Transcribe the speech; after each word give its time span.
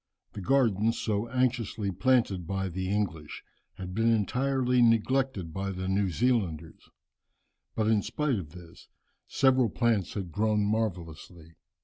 The 0.33 0.41
gardens 0.41 0.97
so 0.97 1.27
anxiously 1.29 1.91
planted 1.91 2.47
by 2.47 2.69
the 2.69 2.89
English 2.89 3.43
had 3.75 3.93
been 3.93 4.09
entirely 4.11 4.81
neglected 4.81 5.53
by 5.53 5.69
the 5.69 5.87
New 5.87 6.09
Zealanders, 6.09 6.89
but 7.75 7.85
in 7.85 8.01
spite 8.01 8.39
of 8.39 8.49
this 8.49 8.87
several 9.27 9.69
plants 9.69 10.15
had 10.15 10.31
grown 10.31 10.65
marvellously. 10.65 11.53